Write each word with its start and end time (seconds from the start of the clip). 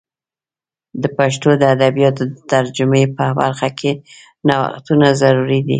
د 1.01 1.03
پښتو 1.17 1.49
د 1.57 1.63
ادبیاتو 1.75 2.23
د 2.33 2.35
ترجمې 2.53 3.03
په 3.17 3.23
برخه 3.39 3.69
کې 3.79 3.91
نوښتونه 4.47 5.07
ضروري 5.21 5.59
دي. 5.65 5.69